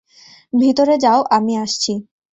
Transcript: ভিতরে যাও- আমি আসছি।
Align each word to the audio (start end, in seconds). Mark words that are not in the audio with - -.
ভিতরে 0.53 0.95
যাও- 0.97 1.19
আমি 1.37 1.53
আসছি। 1.57 1.93